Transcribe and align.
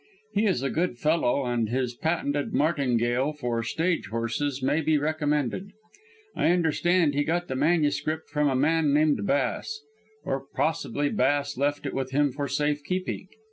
He 0.33 0.47
is 0.47 0.63
a 0.63 0.71
good 0.71 0.97
fellow, 0.97 1.45
and 1.45 1.69
his 1.69 1.93
patented 1.93 2.53
martingale 2.53 3.33
for 3.33 3.61
stage 3.61 4.07
horses 4.07 4.63
may 4.63 4.81
be 4.81 4.97
recommended. 4.97 5.73
I 6.35 6.47
understand 6.49 7.13
he 7.13 7.23
got 7.23 7.47
the 7.47 7.55
manuscript 7.55 8.27
from 8.27 8.49
a 8.49 8.55
man 8.55 8.95
named 8.95 9.27
Bass, 9.27 9.81
or 10.25 10.43
possibly 10.55 11.09
Bass 11.09 11.55
left 11.55 11.85
it 11.85 11.93
with 11.93 12.09
him 12.09 12.31
for 12.31 12.47
safe 12.47 12.83
keeping. 12.83 13.27